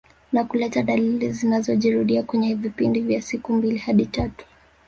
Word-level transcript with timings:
Na 0.31 0.43
kuleta 0.43 0.83
dalili 0.83 1.31
zinazojirudia 1.31 2.23
kwenye 2.23 2.55
vipindi 2.55 3.01
vya 3.01 3.21
siku 3.21 3.53
mbili 3.53 3.77
hadi 3.77 4.05
tatu 4.05 4.45